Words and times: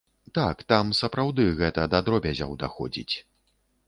Так, 0.35 0.61
там 0.71 0.87
сапраўды 0.99 1.45
гэта 1.59 1.83
да 1.91 1.99
дробязяў 2.07 2.57
даходзіць. 2.65 3.15